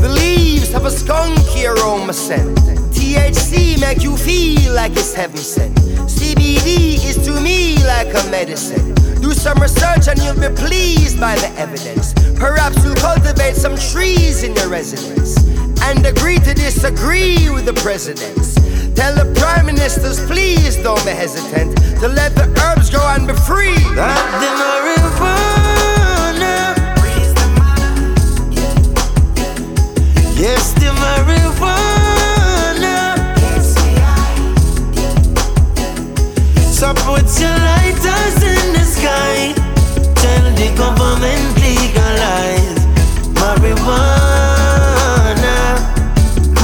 The 0.03 0.09
leaves 0.09 0.56
have 0.77 0.85
a 0.85 0.95
skunky 0.95 1.65
oh, 1.67 1.73
aroma 1.73 2.13
scent. 2.13 2.59
THC 2.93 3.81
make 3.81 4.03
you 4.03 4.15
feel 4.15 4.75
like 4.75 4.93
it's 4.93 5.15
heaven 5.15 5.39
sent. 5.39 5.75
CBD 6.05 7.01
is 7.03 7.17
to 7.25 7.41
me 7.41 7.83
like 7.87 8.09
a 8.09 8.31
medicine. 8.31 8.95
Do 9.23 9.33
some 9.33 9.59
research 9.59 10.07
and 10.09 10.19
you'll 10.23 10.35
be 10.39 10.55
pleased 10.55 11.19
by 11.19 11.35
the 11.37 11.49
evidence. 11.57 12.13
Perhaps 12.35 12.85
you'll 12.85 12.95
cultivate 12.97 13.57
some 13.57 13.75
trees 13.91 14.43
in 14.43 14.55
your 14.55 14.69
residence 14.69 15.43
and 15.81 16.05
agree 16.05 16.41
to 16.41 16.53
disagree 16.53 17.49
with 17.49 17.65
the 17.65 17.75
presidents. 17.81 18.57
Tell 18.93 19.15
the 19.15 19.33
prime 19.41 19.65
ministers, 19.65 20.21
please 20.27 20.77
don't 20.77 21.03
be 21.07 21.13
hesitant 21.13 21.75
to 22.01 22.09
let 22.09 22.35
the 22.35 22.49
herbs 22.61 22.91
go 22.91 23.01
and 23.15 23.27
be 23.27 23.33
free. 23.33 23.81
That 23.97 24.21
the 24.43 24.51
marijuana. 24.61 25.46
Yes, 30.39 30.73
the 30.75 30.93
marijuana. 31.03 32.17
So 36.71 36.93
put 36.93 37.41
your 37.41 37.57
lighters 37.71 38.43
in 38.43 38.73
the 38.75 38.85
sky. 38.85 39.55
Tell 40.15 40.45
the 40.55 40.69
government 40.77 41.57
legalize 41.57 42.81
marijuana. 43.41 43.79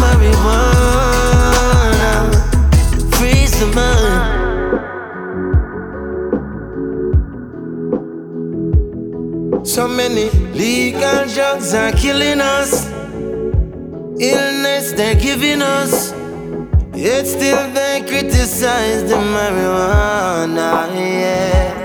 Marijuana. 0.03 1.33
Freeze 3.15 3.55
the 3.59 3.67
mind. 3.75 4.31
So 9.67 9.89
many 9.89 10.29
legal 10.53 11.25
drugs 11.27 11.73
are 11.73 11.93
killing 11.93 12.43
us. 12.43 12.92
Illness 14.23 14.93
they're 14.93 15.17
giving 15.17 15.63
us. 15.63 16.13
Yet 16.95 17.27
still 17.27 17.69
they 17.73 18.05
criticize 18.07 19.03
the 19.03 19.17
marijuana. 19.17 20.95
Yeah. 20.95 21.82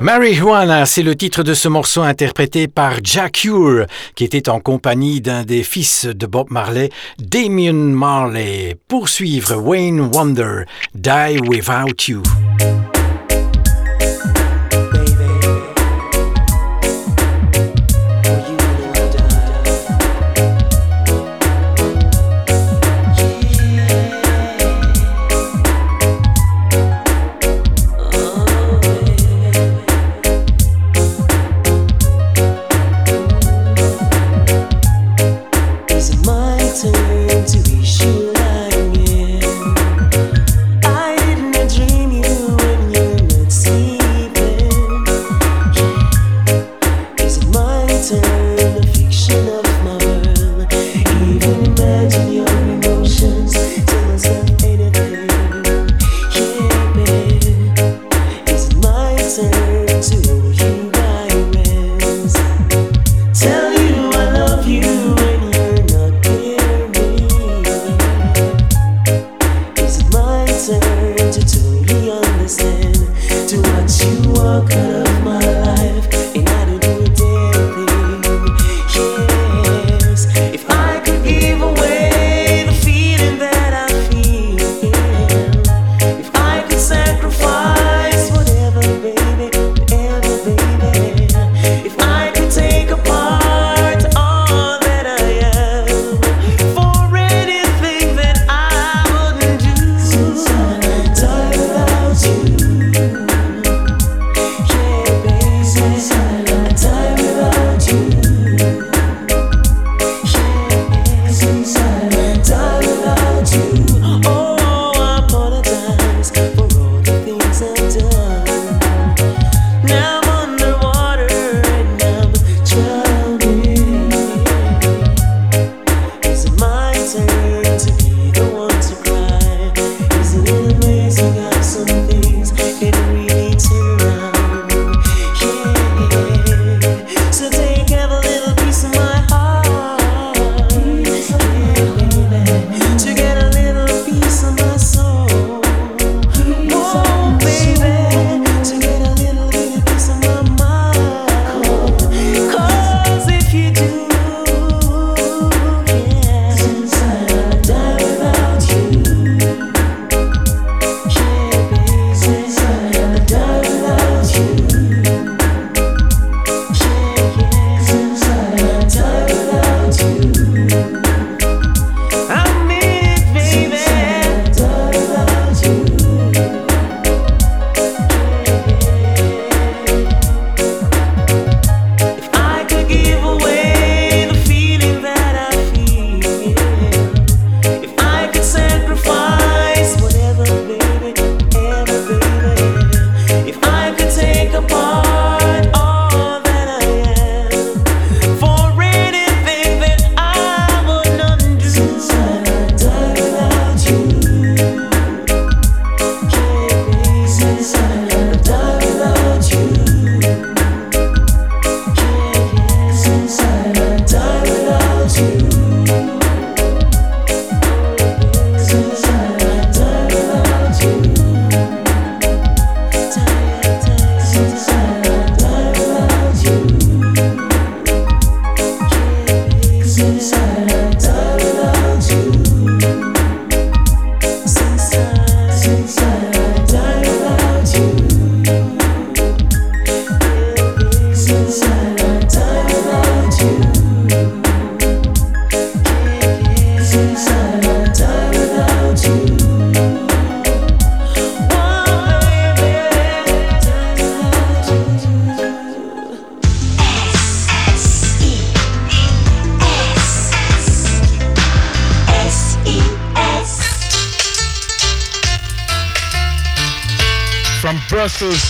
Marijuana, 0.00 0.84
c'est 0.84 1.02
le 1.02 1.16
titre 1.16 1.42
de 1.42 1.54
ce 1.54 1.68
morceau 1.68 2.02
interprété 2.02 2.68
par 2.68 2.98
Jack 3.02 3.44
Ure, 3.44 3.86
qui 4.14 4.24
était 4.24 4.50
en 4.50 4.60
compagnie 4.60 5.22
d'un 5.22 5.42
des 5.42 5.62
fils 5.62 6.04
de 6.04 6.26
Bob 6.26 6.50
Marley, 6.50 6.90
Damien 7.18 7.72
Marley. 7.72 8.76
Poursuivre 8.88 9.56
Wayne 9.56 10.10
Wonder, 10.12 10.64
Die 10.94 11.38
Without 11.48 12.08
You. 12.08 12.22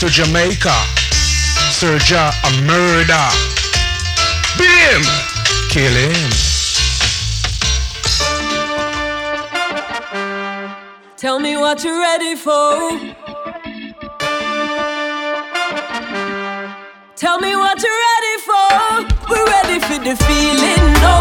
To 0.00 0.08
Jamaica. 0.10 0.74
Serja 1.70 2.30
a 2.44 2.50
murder. 2.62 3.26
Beat 4.58 4.68
him. 4.68 5.02
Kill 5.70 5.92
him. 5.92 6.30
Tell 11.16 11.38
me 11.40 11.56
what 11.56 11.82
you're 11.82 11.98
ready 11.98 12.36
for. 12.36 12.90
Tell 17.16 17.38
me 17.40 17.56
what 17.56 17.82
you're 17.82 18.02
ready 18.10 18.36
for. 18.48 18.68
We're 19.30 19.46
ready 19.46 19.78
for 19.80 19.98
the 20.04 20.14
feeling, 20.26 20.84
no. 21.00 21.16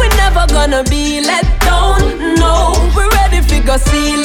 We're 0.00 0.16
never 0.16 0.52
gonna 0.52 0.82
be 0.90 1.20
let 1.20 1.46
down, 1.60 2.34
no. 2.34 2.74
We're 2.96 3.10
ready 3.10 3.40
for 3.40 3.64
go 3.64 3.76
ceiling, 3.76 4.21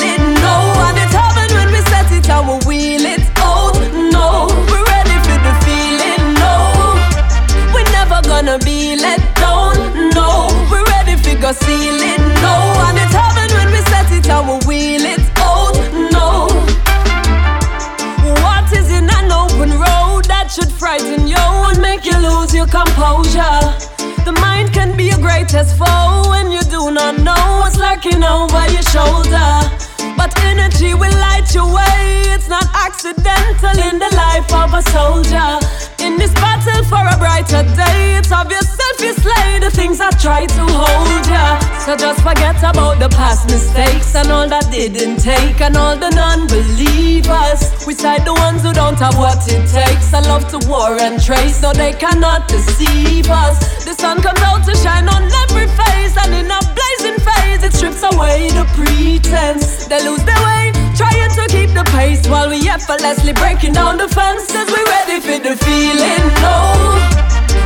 But 30.27 30.43
energy 30.43 30.93
will 30.93 31.15
light 31.23 31.53
your 31.55 31.71
way. 31.73 32.35
It's 32.35 32.49
not 32.49 32.67
accidental 32.75 33.75
in 33.79 33.97
the 33.97 34.11
life 34.15 34.51
of 34.51 34.73
a 34.73 34.81
soldier. 34.91 35.55
In 36.03 36.17
this 36.17 36.33
battle 36.33 36.83
for 36.91 36.99
a 36.99 37.15
brighter 37.17 37.63
day, 37.75 38.19
it's 38.19 38.31
of 38.31 38.51
yourself 38.51 38.95
you 38.99 39.13
slay 39.13 39.59
the 39.59 39.71
things 39.71 40.01
I 40.01 40.09
try 40.19 40.45
to 40.45 40.63
hold 40.67 41.27
ya. 41.27 41.59
So 41.79 41.95
just 41.95 42.19
forget 42.21 42.57
about 42.59 42.99
the 42.99 43.07
past 43.07 43.45
mistakes 43.47 44.15
and 44.15 44.29
all 44.29 44.49
that 44.49 44.69
didn't 44.69 45.23
take, 45.23 45.61
and 45.61 45.77
all 45.77 45.95
the 45.95 46.09
non-believers. 46.09 47.87
We 47.87 47.93
side 47.93 48.25
the 48.25 48.33
ones 48.33 48.63
who 48.63 48.73
don't 48.73 48.99
have 48.99 49.17
what 49.17 49.47
it 49.47 49.63
takes. 49.71 50.13
I 50.13 50.19
love 50.27 50.49
to 50.51 50.59
war 50.67 50.99
and 50.99 51.23
trace, 51.23 51.61
so 51.61 51.71
they 51.71 51.93
cannot 51.93 52.49
deceive 52.49 53.29
us. 53.29 53.85
The 53.85 53.93
sun 53.93 54.21
comes 54.21 54.41
out 54.41 54.65
to 54.65 54.75
shine 54.75 55.07
on 55.07 55.23
every 55.47 55.67
face, 55.67 56.17
and 56.19 56.35
in 56.35 56.51
a 56.51 56.59
blazing 56.75 57.15
phase, 57.23 57.36
it 57.67 57.73
strips 57.73 58.03
away 58.13 58.49
the 58.51 58.65
pretense. 58.75 59.87
They 59.87 59.99
lose 60.07 60.23
their 60.23 60.39
way, 60.47 60.71
trying 60.95 61.31
to 61.35 61.43
keep 61.51 61.69
the 61.75 61.83
pace 61.91 62.25
while 62.27 62.49
we 62.49 62.67
effortlessly 62.67 63.33
breaking 63.33 63.73
down 63.73 63.97
the 63.97 64.07
fences. 64.07 64.67
We 64.71 64.81
ready 64.95 65.19
for 65.19 65.39
the 65.43 65.55
feeling, 65.65 66.23
no. 66.43 66.55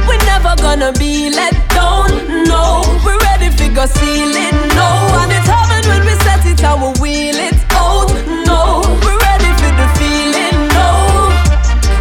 We're 0.08 0.26
never 0.34 0.54
gonna 0.58 0.92
be 0.94 1.30
let 1.30 1.54
down, 1.70 2.10
no. 2.50 2.82
We're 3.06 3.22
ready 3.30 3.50
for 3.54 3.70
go 3.78 3.86
ceiling, 3.86 4.58
no. 4.80 4.90
And 5.22 5.32
it's 5.38 5.48
heaven 5.48 5.84
when 5.92 6.02
we 6.10 6.16
set 6.26 6.44
it 6.50 6.64
and 6.64 6.78
we 6.82 6.90
wheel 7.02 7.38
it 7.48 7.60
out, 7.78 8.10
no. 8.50 8.82
We're 9.06 9.22
ready 9.30 9.52
for 9.62 9.72
the 9.82 9.88
feeling, 10.00 10.58
no. 10.78 10.90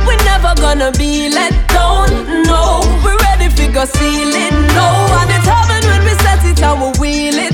We're 0.07 0.25
never 0.25 0.53
gonna 0.57 0.91
be 0.93 1.29
let 1.29 1.53
down, 1.69 2.09
no. 2.49 2.81
We're 3.05 3.21
ready 3.29 3.49
for 3.53 3.69
go 3.73 3.85
ceiling, 3.85 4.57
no. 4.79 4.89
And 5.21 5.31
it's 5.37 5.49
heaven 5.53 5.83
when 5.91 6.03
we 6.09 6.15
set 6.25 6.41
it 6.51 6.63
and 6.63 6.77
we 6.81 6.89
wheel 7.01 7.39
it 7.47 7.50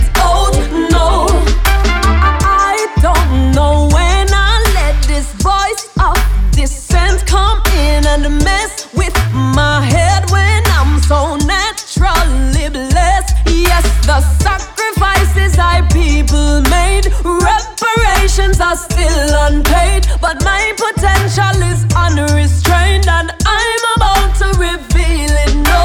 the 14.06 14.20
sacrifices 14.38 15.58
I 15.58 15.82
people 15.90 16.62
made, 16.70 17.10
reparations 17.26 18.60
are 18.60 18.76
still 18.76 19.30
unpaid, 19.50 20.06
but 20.20 20.38
my 20.44 20.72
potential 20.78 21.58
is 21.66 21.82
unrestrained, 21.90 23.08
and 23.10 23.34
I'm 23.44 23.82
about 23.96 24.30
to 24.38 24.48
reveal 24.62 25.32
it. 25.42 25.54
No, 25.58 25.82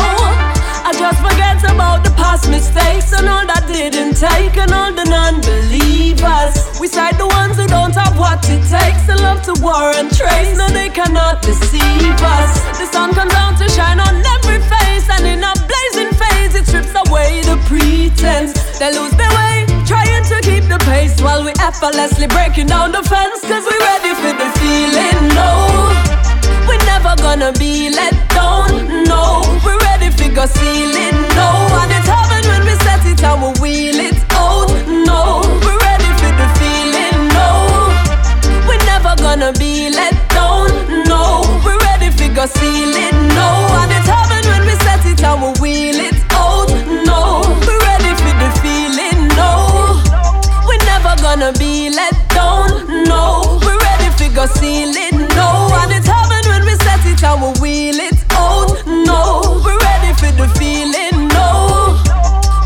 I 0.86 0.94
just 0.94 1.18
forget 1.18 1.66
about 1.66 2.04
the 2.06 2.12
past 2.12 2.48
mistakes 2.48 3.12
and 3.18 3.28
all 3.28 3.46
that 3.50 3.66
didn't 3.66 4.14
take, 4.14 4.56
and 4.56 4.72
all 4.72 4.94
the 4.94 5.06
non-believers. 5.10 6.80
We 6.80 6.88
side 6.88 7.18
the 7.18 7.26
ones 7.26 7.58
who 7.58 7.66
don't 7.66 7.96
have 7.96 8.20
what 8.20 8.46
it 8.46 8.62
takes 8.70 9.02
to 9.10 9.18
love 9.18 9.42
to 9.50 9.58
war 9.66 9.98
and 9.98 10.14
trace. 10.14 10.58
No, 10.58 10.70
they 10.70 10.90
cannot 10.90 11.42
deceive 11.42 12.22
us. 12.22 12.52
The 12.78 12.86
sun 12.86 13.16
comes 13.18 13.34
out 13.34 13.58
to 13.58 13.68
shine 13.70 14.00
on 14.00 14.22
every 14.38 14.62
face, 14.70 15.10
and 15.10 15.26
in 15.26 15.42
a 15.42 15.54
blazing 15.66 16.11
it 16.62 16.68
strips 16.68 16.94
away 17.08 17.42
the 17.42 17.58
pretense. 17.66 18.54
They 18.78 18.94
lose 18.94 19.14
their 19.18 19.30
way, 19.30 19.66
trying 19.86 20.24
to 20.30 20.38
keep 20.42 20.66
the 20.70 20.78
pace 20.86 21.20
while 21.22 21.44
we 21.44 21.52
effortlessly 21.60 22.28
breaking 22.28 22.68
down 22.68 22.92
the 22.92 23.04
fence. 23.04 23.42
Cause 23.42 23.66
we 23.66 23.76
ready 23.90 24.14
for 24.22 24.34
the 24.38 24.50
feeling. 24.62 25.18
No, 25.34 25.50
we're 26.68 26.84
never 26.86 27.16
gonna 27.22 27.52
be 27.54 27.90
let 27.90 28.14
down. 28.30 28.70
No, 29.06 29.42
we're 29.66 29.80
ready 29.90 30.10
for 30.14 30.30
go 30.34 30.46
ceiling. 30.46 31.18
No, 31.34 31.50
and 31.82 31.92
it's 31.98 32.08
heaven 32.08 32.44
when 32.52 32.62
we 32.70 32.76
set 32.86 33.04
it 33.10 33.24
and 33.24 33.38
we 33.42 33.50
wheel 33.62 34.00
it 34.00 34.20
out. 34.38 34.70
No, 34.88 35.42
we're 35.66 35.82
ready 35.90 36.12
for 36.22 36.32
the 36.38 36.48
feeling. 36.60 37.18
No, 37.38 37.50
we're 38.68 38.84
never 38.86 39.14
gonna 39.18 39.52
be 39.58 39.90
let 39.90 40.14
down. 40.30 40.70
No, 41.10 41.42
we're 41.66 41.80
ready 41.90 42.10
for 42.14 42.30
go 42.34 42.46
ceiling. 42.46 43.18
No, 43.34 43.50
and 43.82 43.92
it's 43.98 44.08
heaven 44.08 44.44
when 44.52 44.64
we 44.70 44.76
set 44.86 45.04
it 45.06 45.24
and 45.24 45.42
we 45.42 45.50
wheel 45.62 46.00
it 46.08 46.11
gonna 51.36 51.54
be 51.58 51.90
let 51.90 52.14
down. 52.30 52.68
No, 53.06 53.58
we're 53.64 53.80
ready 53.80 54.10
for 54.18 54.36
go 54.36 54.46
ceiling. 54.48 55.16
No, 55.40 55.70
and 55.80 55.92
it's 55.94 56.06
heaven 56.06 56.44
when 56.52 56.66
we 56.66 56.76
set 56.84 57.06
it 57.06 57.24
and 57.24 57.42
we 57.42 57.50
wheel 57.62 57.96
it 57.96 58.20
out. 58.32 58.86
No, 58.86 59.62
we're 59.64 59.80
ready 59.80 60.12
for 60.20 60.32
the 60.36 60.48
feeling. 60.60 61.30
No, 61.30 61.96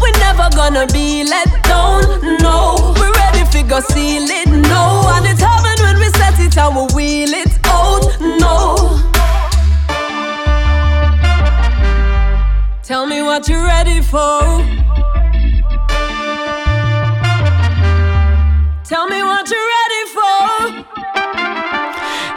we're 0.01 0.17
never 0.17 0.49
gonna 0.55 0.87
be 0.87 1.23
let 1.23 1.49
down. 1.63 2.01
No, 2.41 2.95
we're 2.97 3.13
ready 3.13 3.45
for 3.51 3.61
go 3.69 3.81
ceiling. 3.81 4.63
No, 4.63 5.11
and 5.13 5.27
it's 5.27 5.41
heaven 5.41 5.77
when 5.85 5.99
we 5.99 6.09
set 6.17 6.39
it 6.39 6.57
and 6.57 6.75
we 6.75 6.83
wheel 6.95 7.33
it 7.33 7.53
out. 7.65 8.19
No. 8.19 8.55
Tell 12.81 13.05
me 13.05 13.21
what 13.21 13.47
you're 13.47 13.63
ready 13.63 14.01
for. 14.01 14.94
Tell 18.87 19.07
me 19.07 19.23
what 19.23 19.49
you're 19.49 19.57
ready 19.57 20.05
for. 20.13 20.85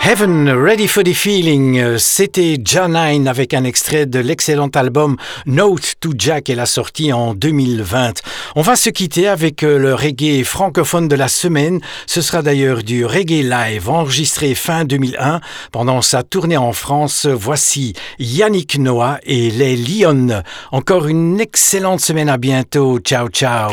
Heaven, 0.00 0.48
Ready 0.48 0.88
for 0.88 1.04
the 1.04 1.12
Feeling, 1.12 1.98
c'était 1.98 2.56
Janine 2.64 3.28
avec 3.28 3.52
un 3.52 3.64
extrait 3.64 4.06
de 4.06 4.18
l'excellent 4.18 4.68
album 4.68 5.18
Note 5.44 5.96
to 6.00 6.12
Jack, 6.16 6.48
elle 6.48 6.60
a 6.60 6.64
sorti 6.64 7.12
en 7.12 7.34
2020. 7.34 8.22
On 8.56 8.62
va 8.62 8.76
se 8.76 8.88
quitter 8.88 9.28
avec 9.28 9.62
euh, 9.62 9.78
le 9.78 9.94
reggae 9.94 10.42
francophone 10.44 11.08
de 11.08 11.16
la 11.16 11.28
semaine. 11.28 11.82
Ce 12.06 12.22
sera 12.22 12.40
d'ailleurs 12.40 12.82
du 12.82 13.04
reggae 13.04 13.42
live 13.42 13.90
enregistré 13.90 14.54
fin 14.54 14.86
2001 14.86 15.42
pendant 15.70 16.00
sa 16.00 16.22
tournée 16.22 16.56
en 16.56 16.72
France. 16.72 17.26
Voici 17.26 17.92
Yannick 18.18 18.78
Noah 18.78 19.18
et 19.24 19.50
les 19.50 19.76
Lyon. 19.76 20.42
Encore 20.72 21.08
une 21.08 21.38
excellente 21.38 22.00
semaine, 22.00 22.30
à 22.30 22.38
bientôt. 22.38 22.98
Ciao, 23.00 23.28
ciao. 23.28 23.72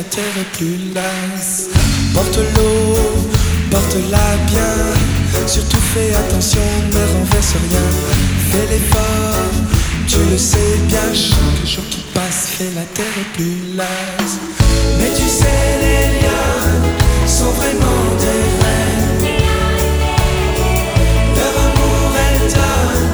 La 0.00 0.04
terre 0.04 0.44
plus 0.54 0.78
lasse. 0.94 1.68
Porte 2.14 2.38
l'eau, 2.54 2.96
porte-la 3.70 4.28
bien, 4.50 5.46
surtout 5.46 5.84
fais 5.92 6.14
attention, 6.14 6.66
ne 6.90 7.02
renverse 7.12 7.54
rien. 7.68 7.88
Fais 8.50 8.66
l'effort, 8.70 9.52
tu 10.08 10.18
le 10.30 10.38
sais 10.38 10.78
bien, 10.88 11.08
chaque 11.12 11.66
jour 11.66 11.84
qui 11.90 12.02
passe 12.14 12.46
fait 12.56 12.72
la 12.74 12.86
terre 12.94 13.24
plus 13.34 13.76
lasse. 13.76 14.36
Mais 14.98 15.10
tu 15.18 15.28
sais, 15.28 15.68
les 15.84 16.06
liens 16.20 16.62
sont 17.26 17.52
vraiment 17.60 18.04
des 18.24 18.42
reines. 18.60 19.36
Leur 21.36 21.54
amour 21.66 22.10
elle 22.26 22.42
donne 22.56 23.08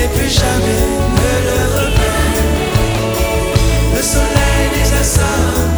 et 0.00 0.08
plus 0.16 0.32
jamais 0.40 0.82
ne 1.18 1.32
le 1.48 1.58
reprenne. 1.78 2.50
Le 3.96 4.02
soleil 4.02 4.64
les 4.76 4.98
assomme, 5.00 5.71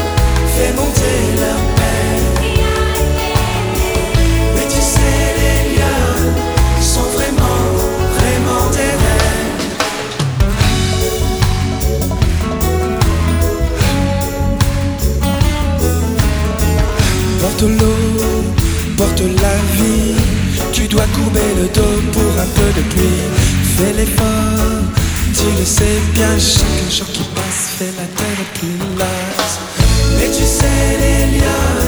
Porte 17.45 17.63
l'eau, 17.63 18.45
porte 18.97 19.21
la 19.21 19.55
vie. 19.77 20.15
Tu 20.73 20.89
dois 20.89 21.05
courber 21.15 21.41
le 21.61 21.69
dos 21.69 22.01
pour 22.11 22.41
un 22.41 22.47
peu 22.57 22.81
de 22.81 22.83
pluie. 22.89 23.23
Fais 23.77 23.93
l'effort, 23.93 24.83
tu 25.35 25.45
le 25.59 25.65
sais 25.65 26.01
bien, 26.15 26.39
chaque 26.39 26.91
jour 26.91 27.07
qui 27.13 27.24
et 30.25 30.31
tu 30.31 30.43
sais, 30.43 30.67
les 31.03 31.37
lions 31.37 31.85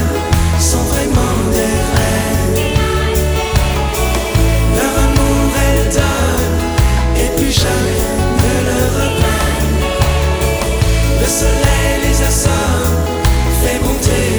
sont 0.60 0.84
vraiment 0.92 1.36
des 1.54 1.76
reines. 1.94 2.66
Leur 4.74 4.94
amour, 5.06 5.48
elles 5.64 5.88
donnent, 5.90 6.60
et 7.16 7.28
plus 7.40 7.50
jamais 7.50 8.02
ne 8.42 8.54
le 8.68 8.80
reprennent. 8.98 9.78
Le 11.18 11.26
soleil 11.26 11.94
les 12.02 12.22
assomme, 12.26 12.98
fait 13.62 13.78
monter. 13.82 14.35